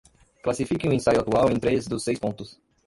Classifique 0.41 0.87
o 0.87 0.93
ensaio 0.93 1.19
atual 1.19 1.51
em 1.51 1.59
três 1.59 1.85
dos 1.85 2.03
seis 2.03 2.17
pontos. 2.17 2.59